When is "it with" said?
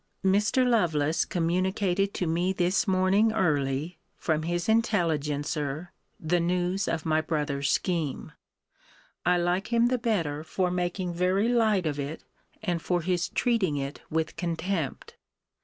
13.77-14.35